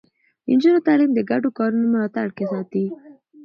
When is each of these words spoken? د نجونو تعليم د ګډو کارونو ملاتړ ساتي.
د 0.45 0.47
نجونو 0.55 0.79
تعليم 0.87 1.11
د 1.15 1.19
ګډو 1.29 1.49
کارونو 1.57 1.85
ملاتړ 1.93 2.27
ساتي. 2.51 2.85